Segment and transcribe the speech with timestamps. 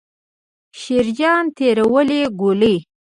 [0.79, 2.75] شیرجان تېرې ولي ګولۍ.